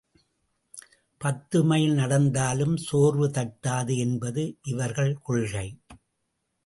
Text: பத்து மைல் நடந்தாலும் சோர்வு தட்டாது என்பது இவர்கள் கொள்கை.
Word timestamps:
பத்து 1.21 1.63
மைல் 1.63 1.93
நடந்தாலும் 1.93 2.77
சோர்வு 2.77 3.27
தட்டாது 3.29 3.97
என்பது 3.97 4.57
இவர்கள் 4.63 5.17
கொள்கை. 5.21 5.67